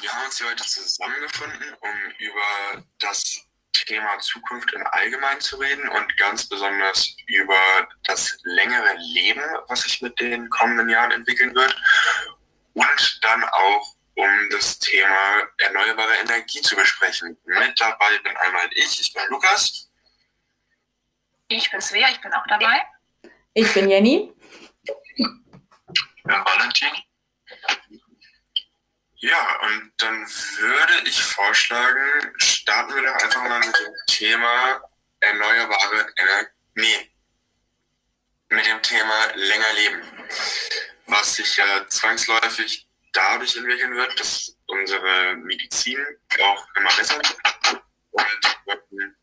[0.00, 3.40] wir haben uns hier heute zusammengefunden, um über das
[3.72, 10.00] Thema Zukunft im Allgemeinen zu reden und ganz besonders über das längere Leben, was sich
[10.02, 11.74] mit den kommenden Jahren entwickeln wird
[12.74, 17.36] und dann auch um das Thema erneuerbare Energie zu besprechen.
[17.44, 19.90] Mit dabei bin einmal ich, ich bin Lukas.
[21.48, 22.86] Ich bin Svea, ich bin auch dabei.
[23.52, 24.32] Ich bin Jenny.
[24.84, 25.44] Ich bin
[26.24, 26.90] Valentin.
[29.26, 34.80] Ja, und dann würde ich vorschlagen, starten wir doch einfach mal mit dem Thema
[35.18, 36.48] erneuerbare Energie.
[36.76, 37.10] Nee,
[38.50, 40.02] mit dem Thema länger leben.
[41.06, 46.06] Was sich ja zwangsläufig dadurch entwickeln wird, dass unsere Medizin
[46.44, 49.16] auch immer besser wird und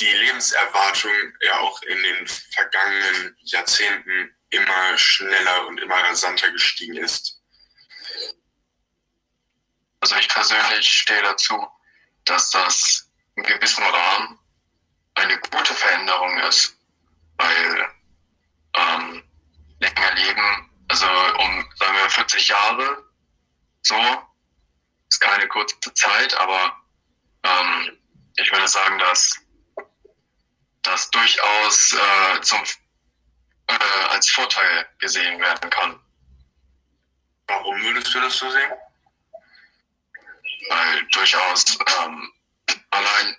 [0.00, 1.12] die Lebenserwartung
[1.42, 7.40] ja auch in den vergangenen Jahrzehnten immer schneller und immer rasanter gestiegen ist.
[10.54, 11.66] Ich persönlich stehe dazu,
[12.24, 14.38] dass das in gewissem Rahmen
[15.14, 16.76] eine gute Veränderung ist,
[17.36, 17.88] weil
[18.76, 19.24] ähm,
[19.80, 23.04] länger leben, also um, sagen wir, 40 Jahre,
[23.82, 23.96] so,
[25.08, 26.76] ist keine kurze Zeit, aber
[27.42, 27.98] ähm,
[28.36, 29.40] ich würde sagen, dass
[30.82, 32.62] das durchaus äh, zum,
[33.66, 36.00] äh, als Vorteil gesehen werden kann.
[37.46, 38.72] Warum würdest du das so sehen?
[41.24, 41.64] Durchaus
[42.04, 42.32] ähm,
[42.90, 43.36] allein,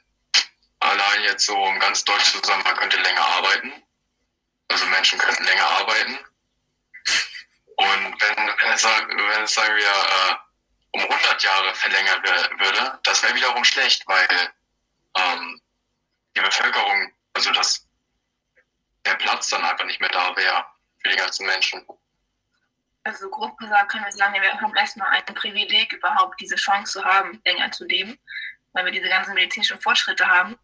[0.79, 3.73] allein jetzt so um ganz Deutsch zu man könnte länger arbeiten.
[4.69, 6.17] Also Menschen könnten länger arbeiten.
[7.77, 10.35] Und wenn, wenn, es, wenn es sagen wir, äh,
[10.93, 12.23] um 100 Jahre verlängert
[12.59, 14.53] würde, das wäre wiederum schlecht, weil
[15.17, 15.61] ähm,
[16.35, 17.87] die Bevölkerung, also das,
[19.05, 20.65] der Platz dann einfach nicht mehr da wäre
[21.03, 21.85] für die ganzen Menschen
[23.05, 27.05] also grob gesagt können wir sagen, wir haben erstmal ein Privileg, überhaupt diese Chance zu
[27.05, 28.17] haben, länger zu leben,
[28.73, 30.57] weil wir diese ganzen medizinischen Fortschritte haben.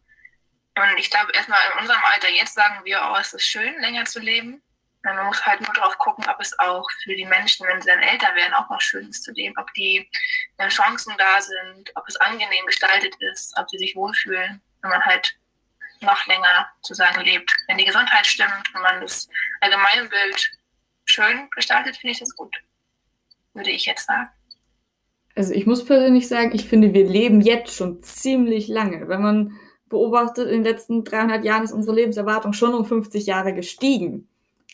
[0.76, 4.04] Und ich glaube, erstmal in unserem Alter jetzt sagen wir, oh, es ist schön, länger
[4.06, 4.60] zu leben.
[5.04, 8.00] Man muss halt nur darauf gucken, ob es auch für die Menschen, wenn sie dann
[8.00, 10.08] älter werden, auch noch schön ist zu leben, ob die
[10.58, 15.04] äh, Chancen da sind, ob es angenehm gestaltet ist, ob sie sich wohlfühlen, wenn man
[15.04, 15.36] halt
[16.00, 17.52] noch länger zusammen lebt.
[17.66, 19.28] Wenn die Gesundheit stimmt und man das
[19.60, 20.50] Allgemeinbild
[21.04, 22.54] schön gestaltet, finde ich das gut.
[23.54, 24.28] Würde ich jetzt sagen.
[25.34, 29.08] Also ich muss persönlich sagen, ich finde, wir leben jetzt schon ziemlich lange.
[29.08, 29.58] Wenn man
[29.88, 34.28] beobachtet, in den letzten 300 Jahren ist unsere Lebenserwartung schon um 50 Jahre gestiegen.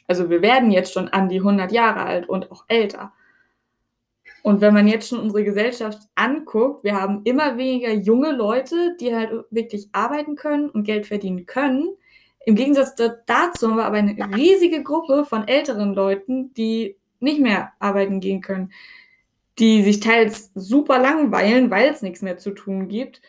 [0.06, 3.12] Also wir werden jetzt schon an die 100 Jahre alt und auch älter.
[4.42, 9.14] Und wenn man jetzt schon unsere Gesellschaft anguckt, wir haben immer weniger junge Leute, die
[9.14, 11.90] halt wirklich arbeiten können und Geld verdienen können.
[12.46, 12.94] Im Gegensatz
[13.26, 18.40] dazu haben wir aber eine riesige Gruppe von älteren Leuten, die nicht mehr arbeiten gehen
[18.40, 18.72] können,
[19.58, 23.20] die sich teils super langweilen, weil es nichts mehr zu tun gibt.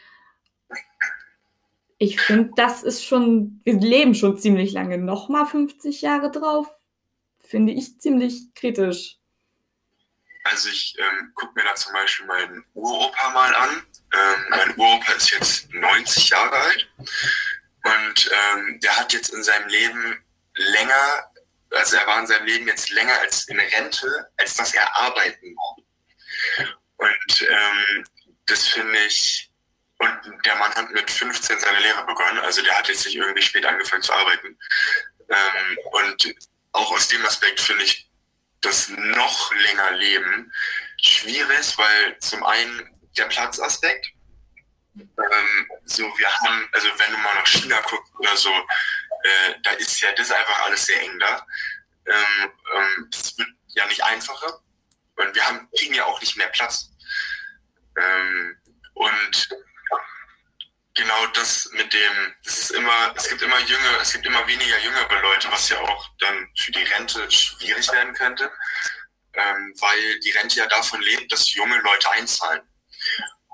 [1.97, 4.97] Ich finde, das ist schon, wir leben schon ziemlich lange.
[4.97, 6.67] Nochmal 50 Jahre drauf,
[7.39, 9.17] finde ich ziemlich kritisch.
[10.43, 13.83] Also ich ähm, gucke mir da zum Beispiel meinen Uropa mal an.
[14.13, 16.89] Ähm, mein Uropa ist jetzt 90 Jahre alt.
[17.89, 20.23] Und ähm, der hat jetzt in seinem Leben
[20.55, 21.31] länger,
[21.71, 25.55] also er war in seinem Leben jetzt länger als in Rente, als dass er arbeiten
[25.55, 25.77] war.
[26.97, 28.05] Und ähm,
[28.45, 29.49] das finde ich,
[29.97, 33.41] und der Mann hat mit 15 seine Lehre begonnen, also der hat jetzt nicht irgendwie
[33.41, 34.57] spät angefangen zu arbeiten.
[35.29, 36.35] Ähm, und
[36.71, 38.07] auch aus dem Aspekt finde ich
[38.61, 40.51] das noch länger Leben
[41.01, 44.11] schwierig, weil zum einen der Platzaspekt,
[44.99, 49.71] ähm, so, wir haben, also wenn du mal nach China guckst oder so, äh, da
[49.71, 51.45] ist ja das einfach alles sehr eng da.
[52.05, 54.61] Ähm, ähm, es wird ja nicht einfacher
[55.15, 56.89] und wir haben kriegen ja auch nicht mehr Platz.
[57.97, 58.57] Ähm,
[58.93, 59.49] und
[60.99, 64.77] genau das mit dem, es ist immer, es gibt immer jüngere, es gibt immer weniger
[64.79, 68.51] jüngere Leute, was ja auch dann für die Rente schwierig werden könnte,
[69.33, 72.61] ähm, weil die Rente ja davon lebt, dass junge Leute einzahlen.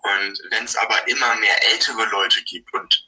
[0.05, 3.07] Und wenn es aber immer mehr ältere Leute gibt und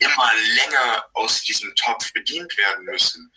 [0.00, 3.32] immer länger aus diesem Topf bedient werden müssen,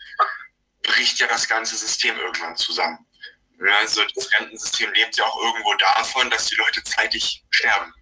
[0.84, 3.06] bricht ja das ganze System irgendwann zusammen.
[3.80, 7.94] Also das Rentensystem lebt ja auch irgendwo davon, dass die Leute zeitig sterben.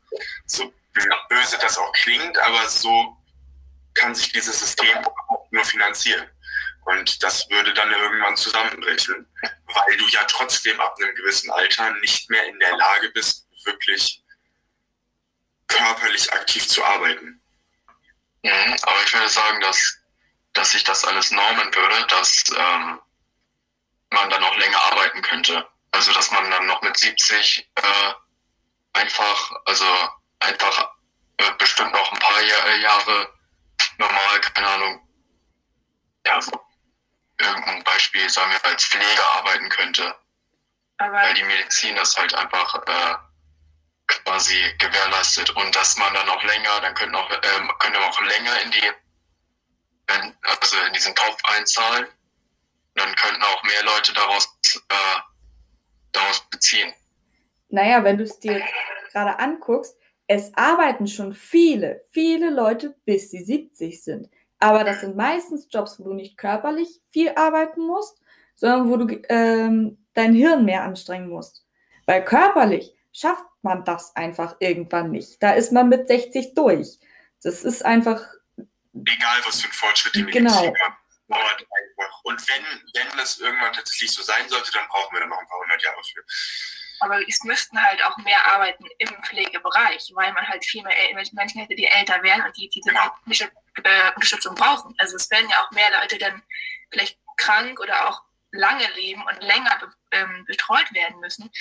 [0.48, 0.74] So
[1.30, 3.16] böse das auch klingt, aber so
[3.94, 5.06] kann sich dieses System
[5.51, 6.28] nur finanzieren.
[6.86, 12.30] Und das würde dann irgendwann zusammenbrechen, weil du ja trotzdem ab einem gewissen Alter nicht
[12.30, 14.24] mehr in der Lage bist, wirklich
[15.67, 17.41] körperlich aktiv zu arbeiten.
[18.44, 19.97] Mhm, aber ich würde sagen, dass,
[20.53, 23.00] dass sich das alles normen würde, dass ähm,
[24.12, 25.67] man dann noch länger arbeiten könnte.
[25.91, 28.13] Also dass man dann noch mit 70 äh,
[28.94, 29.85] einfach, also
[30.39, 30.91] einfach
[31.38, 33.33] äh, bestimmt noch ein paar Jahr, äh, Jahre
[33.97, 35.07] normal, keine Ahnung,
[36.25, 36.39] ja,
[37.39, 40.15] irgendein Beispiel, sagen wir, als Pfleger arbeiten könnte.
[40.97, 43.15] Aber weil die Medizin das halt einfach äh,
[44.07, 48.62] quasi gewährleistet und dass man dann auch länger, dann könnte auch, ähm, könnte auch länger
[48.63, 48.92] in die,
[50.44, 52.06] also in diesen Topf einzahlen.
[52.96, 54.48] Dann könnten auch mehr Leute daraus,
[54.90, 55.19] äh,
[56.12, 56.94] daraus beziehen.
[57.69, 58.63] Naja, wenn du es dir
[59.12, 59.98] gerade anguckst,
[60.28, 64.30] es arbeiten schon viele, viele Leute, bis sie 70 sind.
[64.60, 68.19] Aber das sind meistens Jobs, wo du nicht körperlich viel arbeiten musst,
[68.56, 71.66] sondern wo du ähm, dein Hirn mehr anstrengen musst.
[72.06, 75.41] Weil körperlich schafft man das einfach irgendwann nicht.
[75.41, 77.00] Da ist man mit 60 durch.
[77.41, 78.21] Das ist einfach.
[78.94, 80.51] Egal, was für ein Fortschritt die Genau.
[80.62, 80.94] Medizin hat,
[81.27, 82.23] dauert einfach.
[82.23, 82.63] Und wenn,
[82.94, 85.81] wenn das irgendwann tatsächlich so sein sollte, dann brauchen wir da noch ein paar hundert
[85.83, 86.23] Jahre für.
[87.01, 90.94] Aber es müssten halt auch mehr arbeiten im Pflegebereich, weil man halt viel mehr
[91.33, 93.13] Menschen hätte, die älter werden und die diese Genau.
[93.83, 94.95] äh, Unterstützung brauchen.
[94.97, 96.41] Also es werden ja auch mehr Leute dann
[96.89, 101.51] vielleicht krank oder auch lange leben und länger be ähm, betreut werden müssen.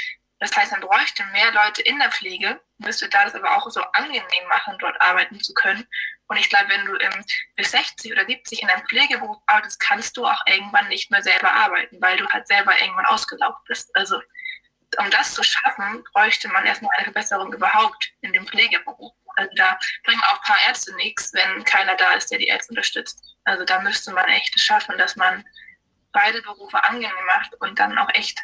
[0.44, 3.80] Das heißt, man bräuchte mehr Leute in der Pflege, müsste da das aber auch so
[3.94, 5.88] angenehm machen, dort arbeiten zu können.
[6.26, 7.24] Und ich glaube, wenn du ähm,
[7.56, 11.50] bis 60 oder 70 in einem Pflegeberuf arbeitest, kannst du auch irgendwann nicht mehr selber
[11.50, 13.88] arbeiten, weil du halt selber irgendwann ausgelaugt bist.
[13.96, 14.20] Also
[14.98, 19.14] um das zu schaffen, bräuchte man erstmal eine Verbesserung überhaupt in dem Pflegeberuf.
[19.36, 22.72] Also da bringen auch ein paar Ärzte nichts, wenn keiner da ist, der die Ärzte
[22.72, 23.18] unterstützt.
[23.44, 25.42] Also da müsste man echt schaffen, dass man
[26.12, 28.38] beide Berufe angenehm macht und dann auch echt.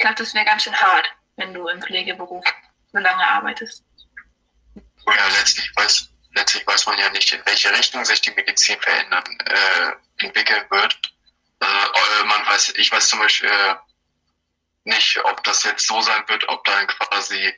[0.00, 2.42] Ich glaube, das wäre ganz schön hart, wenn du im Pflegeberuf
[2.90, 3.84] so lange arbeitest.
[5.06, 9.22] Ja, letztlich weiß, letztlich weiß man ja nicht, in welche Richtung sich die Medizin verändern,
[9.44, 10.98] äh, entwickeln wird.
[11.60, 13.74] Äh, man weiß, ich weiß zum Beispiel äh,
[14.84, 17.54] nicht, ob das jetzt so sein wird, ob dann quasi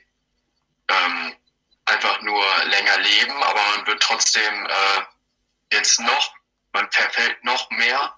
[0.89, 1.37] ähm,
[1.85, 5.01] einfach nur länger leben, aber man wird trotzdem äh,
[5.71, 6.35] jetzt noch,
[6.73, 8.13] man verfällt noch mehr,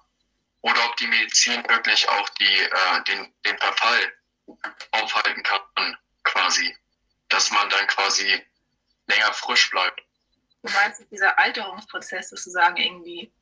[0.66, 4.12] oder ob die Medizin wirklich auch die, äh, den, den Verfall
[4.90, 6.76] aufhalten kann, quasi.
[7.28, 8.44] Dass man dann quasi
[9.06, 10.00] länger frisch bleibt.
[10.62, 13.32] Du meinst, dieser Alterungsprozess sozusagen irgendwie.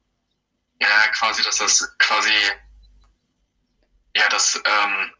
[0.80, 2.32] Ja, quasi, dass das quasi,
[4.16, 5.14] ja, dass ähm,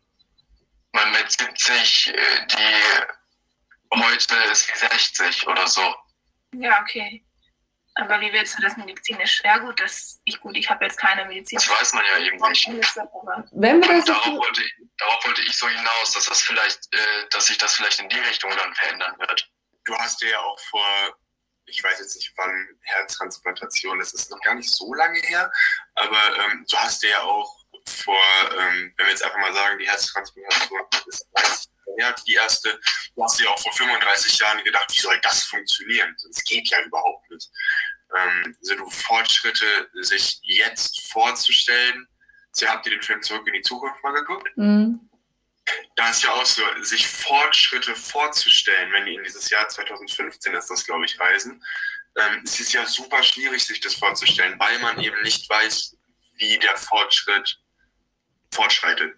[0.92, 5.94] man mit 70 äh, die heute ist wie 60 oder so.
[6.52, 7.23] Ja, okay.
[7.96, 9.40] Aber wie willst du das medizinisch?
[9.44, 11.56] Ja gut, das ich gut, ich habe jetzt keine Medizin.
[11.56, 12.66] Das weiß man ja eben nicht.
[12.66, 16.92] Wenn wir das Und darauf wollte, ich, darauf wollte ich so hinaus, dass das vielleicht,
[16.92, 19.48] äh, dass sich das vielleicht in die Richtung dann verändern wird.
[19.84, 21.16] Du hast dir ja auch vor,
[21.66, 25.50] ich weiß jetzt nicht wann, Herztransplantation, das ist noch gar nicht so lange her,
[25.94, 28.24] aber ähm, du hast dir ja auch vor,
[28.58, 32.78] ähm, wenn wir jetzt einfach mal sagen, die Herztransplantation ist 30 Her, die erste,
[33.14, 36.16] du hast dir auch vor 35 Jahren gedacht, wie soll das funktionieren?
[36.26, 37.50] Das geht ja überhaupt nicht.
[38.16, 42.08] Ähm, also du Fortschritte sich jetzt vorzustellen,
[42.54, 44.56] Sie habt ihr den Film Zurück in die Zukunft mal geguckt?
[44.56, 45.00] Mhm.
[45.96, 50.70] Da ist ja auch so, sich Fortschritte vorzustellen, wenn die in dieses Jahr 2015 ist
[50.70, 51.64] das, glaube ich, reisen.
[52.16, 55.96] Ähm, es ist ja super schwierig, sich das vorzustellen, weil man eben nicht weiß,
[56.36, 57.58] wie der Fortschritt
[58.52, 59.16] fortschreitet.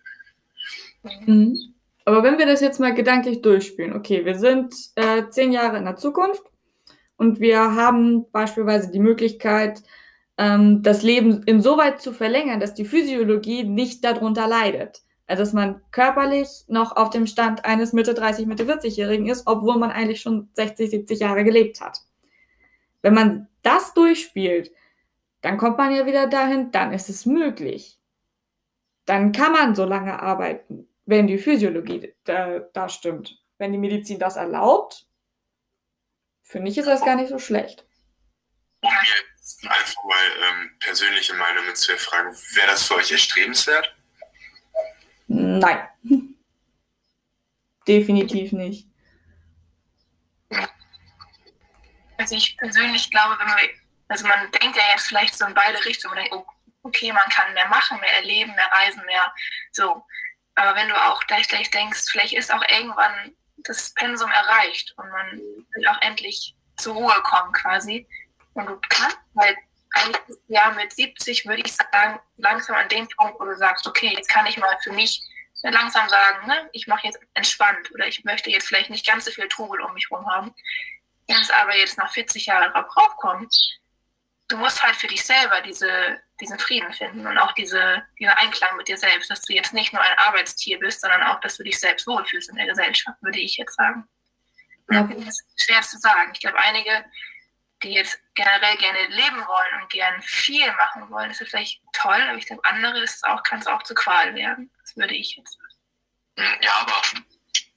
[1.03, 1.76] Mhm.
[2.07, 5.85] Aber wenn wir das jetzt mal gedanklich durchspielen, okay, wir sind äh, zehn Jahre in
[5.85, 6.45] der Zukunft
[7.17, 9.83] und wir haben beispielsweise die Möglichkeit,
[10.39, 15.03] ähm, das Leben insoweit zu verlängern, dass die Physiologie nicht darunter leidet.
[15.27, 19.77] Also dass man körperlich noch auf dem Stand eines Mitte 30, Mitte 40-Jährigen ist, obwohl
[19.77, 21.99] man eigentlich schon 60, 70 Jahre gelebt hat.
[23.03, 24.71] Wenn man das durchspielt,
[25.41, 27.99] dann kommt man ja wieder dahin, dann ist es möglich.
[29.07, 33.39] Dann kann man so lange arbeiten, wenn die Physiologie da, da stimmt.
[33.59, 35.07] Wenn die Medizin das erlaubt,
[36.43, 37.87] finde ich, ist das gar nicht so schlecht.
[38.81, 43.97] Um mir jetzt einfach mal ähm, persönliche Meinungen zu erfragen, wäre das für euch erstrebenswert?
[45.29, 45.89] Nein.
[47.89, 48.89] Definitiv nicht.
[52.19, 53.59] Also ich persönlich glaube, wenn man,
[54.09, 56.47] also man denkt ja jetzt vielleicht so in beide Richtungen, man denkt, oh,
[56.83, 59.33] okay, man kann mehr machen, mehr erleben, mehr reisen, mehr
[59.73, 60.05] so.
[60.57, 65.39] Aber wenn du auch gleichzeitig denkst, vielleicht ist auch irgendwann das Pensum erreicht und man
[65.39, 68.09] will auch endlich zur Ruhe kommen quasi.
[68.55, 69.57] Und du kannst halt
[69.93, 74.13] eigentlich ja mit 70 würde ich sagen, langsam an dem Punkt, wo du sagst, okay,
[74.15, 75.23] jetzt kann ich mal für mich
[75.63, 79.31] langsam sagen, ne, ich mache jetzt entspannt oder ich möchte jetzt vielleicht nicht ganz so
[79.31, 80.55] viel Trubel um mich herum haben.
[81.27, 83.55] Wenn es aber jetzt nach 40 Jahren drauf raufkommt,
[84.49, 88.77] du musst halt für dich selber diese diesen Frieden finden und auch diese, diese Einklang
[88.77, 91.63] mit dir selbst, dass du jetzt nicht nur ein Arbeitstier bist, sondern auch, dass du
[91.63, 94.09] dich selbst wohlfühlst in der Gesellschaft, würde ich jetzt sagen.
[94.91, 95.03] Ja.
[95.03, 96.31] Das ist schwer zu sagen.
[96.35, 97.05] Ich glaube, einige,
[97.83, 102.39] die jetzt generell gerne leben wollen und gern viel machen wollen, ist vielleicht toll, aber
[102.39, 104.71] ich glaube, andere ist auch, kann es auch zu Qual werden.
[104.81, 106.59] Das würde ich jetzt sagen.
[106.63, 107.03] Ja, aber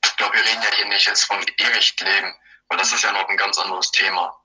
[0.04, 2.36] ich glaube, wir reden ja hier nicht jetzt von ewig leben,
[2.68, 4.38] weil das ist ja noch ein ganz anderes Thema.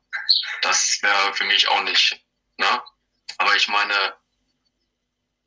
[0.63, 2.25] Das wäre für mich auch nicht,
[2.57, 2.83] ne?
[3.39, 4.17] Aber ich meine,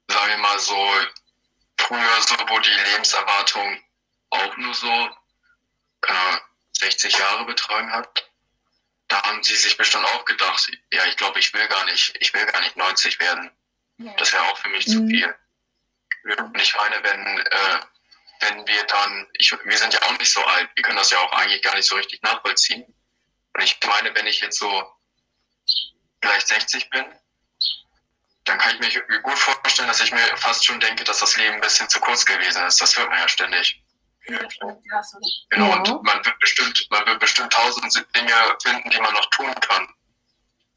[0.08, 0.94] sagen wir mal so,
[1.79, 3.84] früher so, wo die Lebenserwartung
[4.29, 5.10] auch nur so,
[6.01, 6.41] keine
[6.74, 8.29] 60 Jahre betragen hat,
[9.08, 12.34] da haben sie sich bestimmt auch gedacht, ja, ich glaube, ich will gar nicht, ich
[12.34, 13.51] will gar nicht 90 werden.
[14.17, 14.91] Das wäre auch für mich mhm.
[14.91, 15.36] zu viel.
[16.38, 17.79] Und ich meine, wenn, äh,
[18.41, 21.20] wenn wir dann, ich, wir sind ja auch nicht so alt, wir können das ja
[21.20, 22.84] auch eigentlich gar nicht so richtig nachvollziehen.
[23.53, 24.94] Und ich meine, wenn ich jetzt so
[26.22, 27.06] vielleicht 60 bin,
[28.47, 31.55] dann kann ich mir gut vorstellen, dass ich mir fast schon denke, dass das Leben
[31.55, 32.79] ein bisschen zu kurz gewesen ist.
[32.79, 33.83] Das hört man ja ständig.
[34.27, 34.39] Ja,
[35.49, 39.53] genau, und man wird bestimmt, man wird bestimmt tausend Dinge finden, die man noch tun
[39.61, 39.87] kann.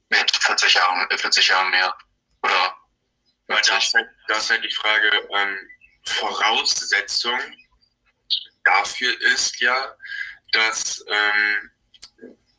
[0.09, 1.95] Mit 40 Jahren, 40 äh, Jahren mehr.
[2.43, 2.77] Oder?
[3.49, 5.59] Das ist, halt, das ist halt die Frage, ähm,
[6.05, 7.39] Voraussetzung
[8.65, 9.95] dafür ist ja,
[10.53, 11.71] dass ähm,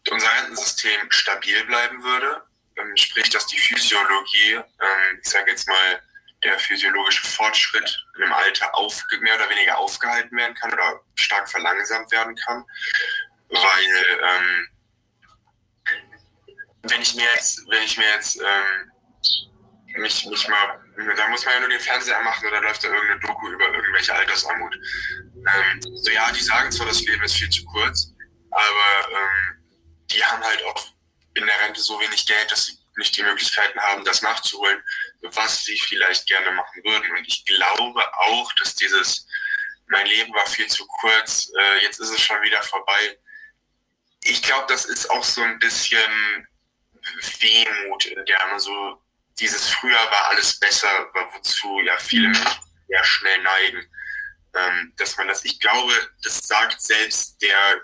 [0.09, 2.43] unser Rentensystem stabil bleiben würde
[2.77, 6.01] ähm, sprich, dass die Physiologie, ähm, ich sage jetzt mal,
[6.43, 12.11] der physiologische Fortschritt im Alter auf, mehr oder weniger aufgehalten werden kann oder stark verlangsamt
[12.11, 12.65] werden kann,
[13.49, 14.67] weil ähm,
[16.83, 18.91] wenn ich mir jetzt, wenn ich mir jetzt ähm,
[19.97, 20.79] mich, mich mal,
[21.15, 24.13] da muss man ja nur den Fernseher machen oder läuft da irgendeine Doku über irgendwelche
[24.15, 24.75] Altersarmut.
[25.35, 28.13] Ähm, so ja, die sagen zwar, das Leben ist viel zu kurz,
[28.49, 29.63] aber ähm,
[30.09, 30.87] die haben halt auch
[31.33, 34.83] in der Rente so wenig Geld, dass sie nicht die Möglichkeiten haben, das nachzuholen,
[35.21, 37.09] was sie vielleicht gerne machen würden.
[37.17, 39.27] Und ich glaube auch, dass dieses,
[39.87, 43.17] mein Leben war viel zu kurz, äh, jetzt ist es schon wieder vorbei.
[44.23, 46.47] Ich glaube, das ist auch so ein bisschen
[47.39, 49.01] Wehmut, in der man so,
[49.39, 52.33] dieses früher war alles besser, wozu ja viele mhm.
[52.33, 53.87] Menschen sehr schnell neigen.
[54.53, 57.81] Ähm, dass man das, ich glaube, das sagt selbst der,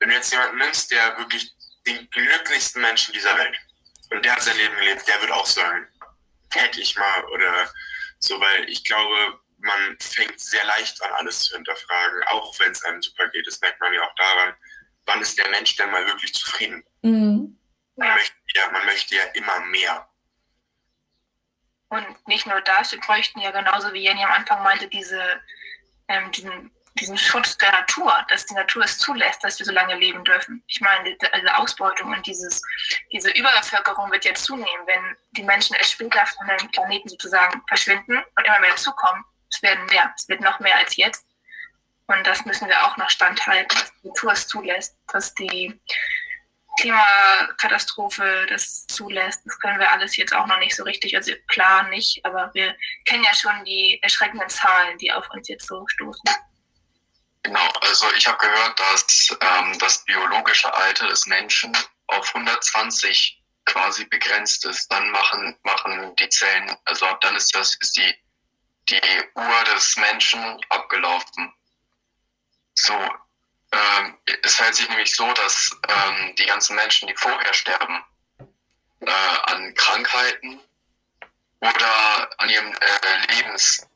[0.00, 1.54] wenn du jetzt jemanden nimmst, der wirklich
[1.88, 3.56] den glücklichsten Menschen dieser Welt.
[4.10, 5.86] Und der hat sein Leben gelebt, der wird auch sagen,
[6.52, 7.70] hätte ich mal oder
[8.18, 12.84] so, weil ich glaube, man fängt sehr leicht an, alles zu hinterfragen, auch wenn es
[12.84, 13.46] einem super geht.
[13.46, 14.54] Das merkt man ja auch daran,
[15.04, 16.84] wann ist der Mensch denn mal wirklich zufrieden?
[17.02, 17.58] Mhm.
[17.96, 20.08] Man, möchte ja, man möchte ja immer mehr.
[21.88, 25.42] Und nicht nur das, wir bräuchten ja genauso, wie Jenny am Anfang meinte, diese,
[26.06, 29.96] ähm, diesen diesen Schutz der Natur, dass die Natur es zulässt, dass wir so lange
[29.96, 30.62] leben dürfen.
[30.66, 32.62] Ich meine, diese Ausbeutung und dieses,
[33.12, 38.18] diese Überbevölkerung wird ja zunehmen, wenn die Menschen erst später von dem Planeten sozusagen verschwinden
[38.18, 39.24] und immer mehr dazukommen.
[39.50, 41.26] Es werden mehr, es wird noch mehr als jetzt.
[42.06, 45.78] Und das müssen wir auch noch standhalten, dass die Natur es zulässt, dass die
[46.80, 49.42] Klimakatastrophe das zulässt.
[49.44, 52.74] Das können wir alles jetzt auch noch nicht so richtig, also klar nicht, aber wir
[53.04, 56.22] kennen ja schon die erschreckenden Zahlen, die auf uns jetzt so stoßen.
[57.42, 61.76] Genau, also ich habe gehört, dass ähm, das biologische Alter des Menschen
[62.08, 64.88] auf 120 quasi begrenzt ist.
[64.88, 68.14] Dann machen, machen die Zellen, also ab dann ist das, ist die,
[68.88, 69.00] die
[69.34, 71.52] Uhr des Menschen abgelaufen.
[72.74, 72.94] So,
[73.72, 78.02] ähm, es verhält sich nämlich so, dass ähm, die ganzen Menschen, die vorher sterben,
[79.00, 80.60] äh, an Krankheiten
[81.60, 83.86] oder an ihrem äh, Lebens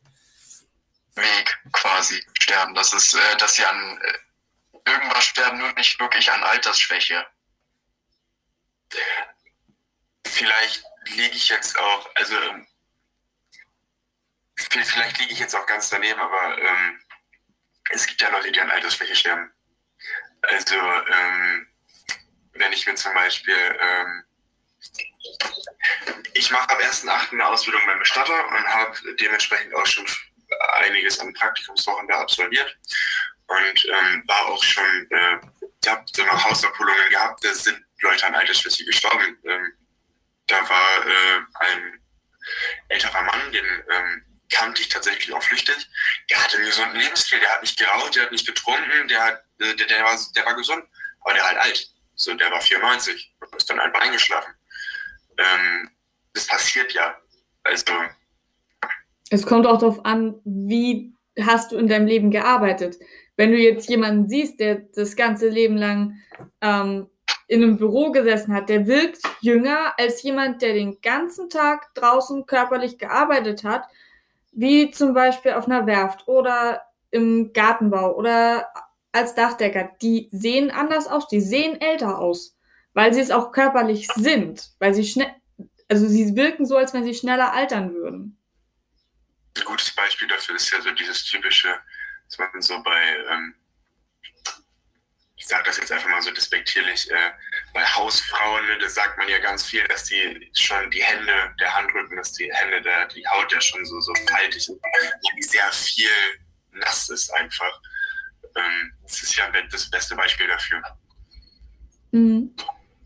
[1.15, 2.75] Weg quasi sterben.
[2.75, 7.27] Das ist, äh, dass sie an äh, irgendwas sterben, nur nicht wirklich an Altersschwäche.
[10.27, 12.37] Vielleicht liege ich jetzt auch, also
[14.57, 17.01] vielleicht liege ich jetzt auch ganz daneben, aber ähm,
[17.91, 19.53] es gibt ja Leute, die an Altersschwäche sterben.
[20.43, 21.69] Also ähm,
[22.53, 24.25] wenn ich mir zum Beispiel ähm,
[26.35, 27.33] ich mache am 1.8.
[27.33, 30.07] eine Ausbildung beim Bestatter und habe dementsprechend auch schon
[30.73, 32.77] einiges an Praktikumswochen absolviert
[33.47, 35.39] und ähm, war auch schon, äh,
[35.83, 39.39] ich habe so noch Hausabholungen gehabt, da sind Leute an Altersschwäche gestorben.
[39.45, 39.73] Ähm,
[40.47, 42.01] da war äh, ein
[42.89, 45.89] älterer Mann, den ähm, kannte ich tatsächlich auch flüchtig.
[46.31, 49.45] Der hatte einen gesunden Lebensstil, der hat nicht geraucht, der hat nicht getrunken, der, hat,
[49.61, 50.85] äh, der, der, war, der war gesund,
[51.21, 51.89] aber der war halt alt.
[52.15, 54.55] So, der war 94 und ist dann einfach eingeschlafen.
[55.39, 55.91] Ähm,
[56.35, 57.19] das passiert ja.
[57.65, 57.85] Also
[59.33, 62.99] es kommt auch darauf an, wie hast du in deinem Leben gearbeitet.
[63.37, 66.17] Wenn du jetzt jemanden siehst, der das ganze Leben lang
[66.61, 67.07] ähm,
[67.49, 72.45] in einem Büro gesessen hat, der wirkt jünger als jemand, der den ganzen Tag draußen
[72.45, 73.85] körperlich gearbeitet hat,
[74.53, 78.69] wie zum Beispiel auf einer Werft oder im Gartenbau oder
[79.13, 79.93] als Dachdecker.
[80.03, 82.59] Die sehen anders aus, die sehen älter aus,
[82.93, 85.33] weil sie es auch körperlich sind, weil sie schnell,
[85.89, 88.37] also sie wirken so, als wenn sie schneller altern würden.
[89.57, 91.79] Ein gutes Beispiel dafür ist ja so dieses typische,
[92.27, 93.55] dass man so bei ähm,
[95.43, 97.33] ich sage das jetzt einfach mal so despektierlich, äh,
[97.75, 101.77] bei Hausfrauen, ne, da sagt man ja ganz viel, dass die schon die Hände, der
[101.77, 104.81] Handrücken, dass die Hände, der, die Haut ja schon so, so faltig und
[105.45, 106.09] sehr viel
[106.71, 107.81] nass ist einfach.
[108.55, 110.81] Ähm, das ist ja das beste Beispiel dafür.
[112.13, 112.55] Mhm.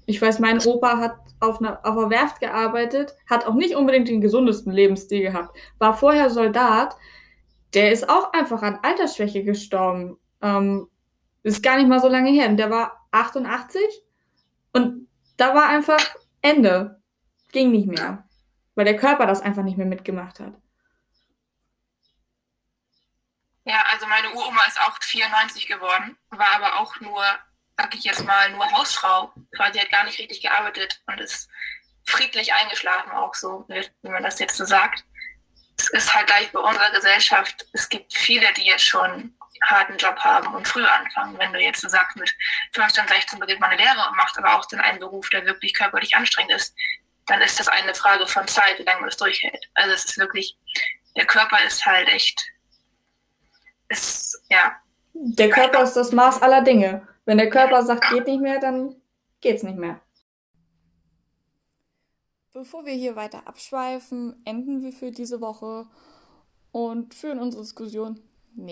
[0.04, 4.08] Ich weiß, mein Opa hat auf einer, auf einer Werft gearbeitet, hat auch nicht unbedingt
[4.08, 6.96] den gesundesten Lebensstil gehabt, war vorher Soldat,
[7.74, 10.18] der ist auch einfach an Altersschwäche gestorben.
[10.40, 10.88] Ähm,
[11.42, 12.48] ist gar nicht mal so lange her.
[12.48, 13.80] Und der war 88
[14.72, 16.00] und da war einfach
[16.42, 17.00] Ende.
[17.52, 18.26] Ging nicht mehr.
[18.74, 20.54] Weil der Körper das einfach nicht mehr mitgemacht hat.
[23.64, 27.22] Ja, also meine Uroma ist auch 94 geworden, war aber auch nur,
[27.76, 29.32] sag ich jetzt mal, nur Hausfrau.
[29.54, 31.48] Quasi hat gar nicht richtig gearbeitet und ist
[32.04, 35.04] friedlich eingeschlafen, auch so, wie man das jetzt so sagt.
[35.78, 40.16] Es ist halt gleich bei unserer Gesellschaft, es gibt viele, die jetzt schon harten Job
[40.18, 41.38] haben und früh anfangen.
[41.38, 42.34] Wenn du jetzt so sagst, mit
[42.72, 45.74] 15, 16 beginnt man eine Lehre und macht aber auch dann einen Beruf, der wirklich
[45.74, 46.74] körperlich anstrengend ist,
[47.26, 49.68] dann ist das eine Frage von Zeit, wie lange man das durchhält.
[49.74, 50.56] Also es ist wirklich,
[51.16, 52.40] der Körper ist halt echt,
[53.88, 54.76] ist, ja.
[55.12, 57.06] Der Körper ist das Maß aller Dinge.
[57.26, 58.94] Wenn der Körper sagt, geht nicht mehr, dann
[59.40, 60.00] geht's nicht mehr.
[62.52, 65.86] Bevor wir hier weiter abschweifen, enden wir für diese Woche
[66.72, 68.20] und führen unsere Diskussion